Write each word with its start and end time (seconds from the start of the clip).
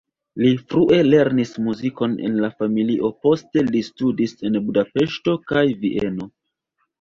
Li 0.43 0.51
frue 0.71 0.97
lernis 1.07 1.51
muzikon 1.65 2.15
en 2.29 2.39
la 2.45 2.49
familio, 2.63 3.11
poste 3.27 3.65
li 3.69 3.83
studis 3.91 4.35
en 4.51 4.59
Budapeŝto 4.65 5.37
kaj 5.53 5.63
Vieno. 5.85 6.31